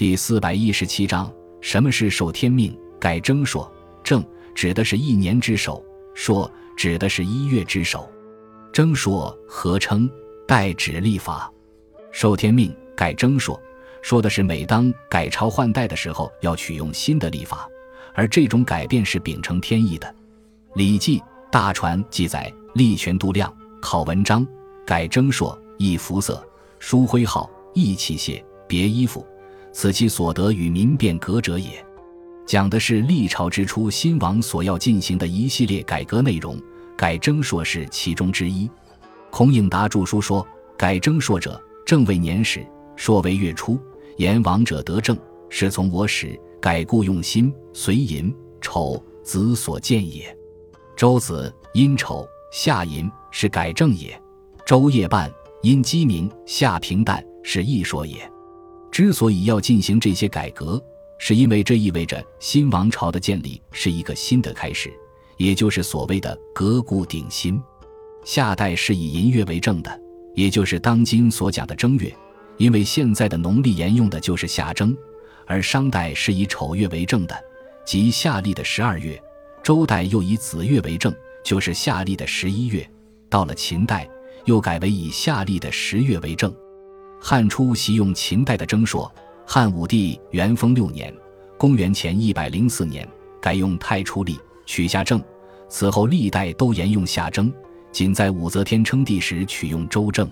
[0.00, 1.30] 第四百一十七章：
[1.60, 2.74] 什么是受天命？
[2.98, 3.70] 改征朔，
[4.02, 5.84] 正指的是一年之首，
[6.14, 8.10] 朔指的是一月之首，
[8.72, 10.10] 征朔合称，
[10.48, 11.52] 代指历法。
[12.12, 13.60] 受天命改征朔，
[14.00, 17.68] 说的是每当改朝换代的时候，要取用新的历法，
[18.14, 20.08] 而这种改变是秉承天意的。
[20.76, 21.18] 《礼记·
[21.52, 24.46] 大传》记载：立权度量，考文章，
[24.86, 26.42] 改征朔，易服色，
[26.78, 29.26] 书徽号，易器械，别衣服。
[29.72, 31.84] 此其所得与民变革者也，
[32.46, 36.60] 讲的是历朝之初新王所要进行的一系列改革内容，
[36.96, 38.68] 改征朔是其中之一。
[39.30, 43.78] 孔颖达著书说：“改征朔者，正为年始，朔为月初，
[44.16, 45.16] 言王者得政，
[45.48, 50.36] 是从我始改故用心，随寅丑子所见也。
[50.96, 54.20] 周子阴丑夏寅是改正也，
[54.66, 58.28] 周夜半因鸡鸣夏平淡是易说也。”
[58.90, 60.82] 之所以要进行这些改革，
[61.18, 64.92] 是因为这意味着新王朝的建立是一个新的开始，
[65.36, 67.60] 也就是所谓的革故鼎新。
[68.24, 70.00] 夏代是以寅月为正的，
[70.34, 72.14] 也就是当今所讲的正月，
[72.58, 74.92] 因为现在的农历沿用的就是夏正；
[75.46, 77.34] 而商代是以丑月为正的，
[77.86, 79.16] 即夏历的十二月；
[79.62, 82.82] 周代又以子月为正，就是夏历的十一月；
[83.30, 84.08] 到了秦代，
[84.44, 86.54] 又改为以夏历的十月为正。
[87.20, 89.12] 汉初习用秦代的征朔，
[89.46, 91.14] 汉武帝元丰六年
[91.58, 93.06] （公元前一百零四年）
[93.40, 95.22] 改用太初历，取下正。
[95.68, 97.52] 此后历代都沿用夏征，
[97.92, 100.28] 仅在武则天称帝时取用周正。